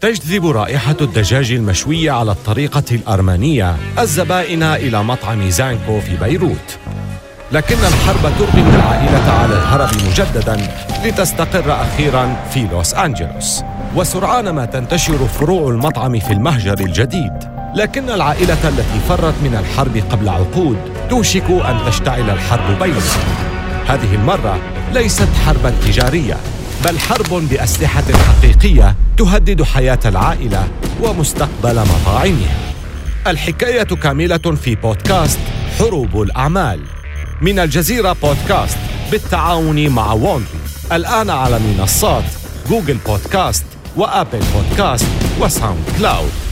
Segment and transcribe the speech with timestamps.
[0.00, 6.78] تجذب رائحة الدجاج المشوي على الطريقة الأرمنية الزبائن إلى مطعم زانكو في بيروت.
[7.52, 10.68] لكن الحرب ترغم العائلة على الهرب مجددا
[11.04, 13.62] لتستقر أخيرا في لوس أنجلوس.
[13.96, 17.32] وسرعان ما تنتشر فروع المطعم في المهجر الجديد.
[17.74, 20.76] لكن العائلة التي فرت من الحرب قبل عقود
[21.10, 23.24] توشك أن تشتعل الحرب بينهم.
[23.88, 24.58] هذه المرة
[24.92, 26.36] ليست حربا تجارية.
[26.84, 30.68] بل حرب بأسلحة حقيقية تهدد حياة العائلة
[31.02, 32.72] ومستقبل مطاعمها
[33.26, 35.38] الحكاية كاملة في بودكاست
[35.78, 36.80] حروب الأعمال.
[37.42, 38.78] من الجزيرة بودكاست
[39.10, 40.46] بالتعاون مع Wondery
[40.92, 42.24] الآن على منصات
[42.68, 43.64] Google Podcast
[43.96, 45.06] و Apple Podcast
[45.40, 46.49] و SoundCloud.